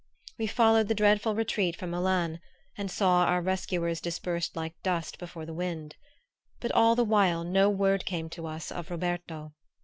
We 0.39 0.47
followed 0.47 0.87
the 0.87 0.95
dreadful 0.95 1.35
retreat 1.35 1.75
from 1.75 1.91
Milan, 1.91 2.39
and 2.75 2.89
saw 2.89 3.25
our 3.25 3.39
rescuers 3.39 4.01
dispersed 4.01 4.55
like 4.55 4.73
dust 4.81 5.19
before 5.19 5.45
the 5.45 5.53
wind. 5.53 5.95
But 6.59 6.71
all 6.71 6.95
the 6.95 7.03
while 7.05 7.43
no 7.43 7.69
word 7.69 8.03
came 8.05 8.27
to 8.31 8.47
us 8.47 8.71
of 8.71 8.89
Roberto. 8.89 9.53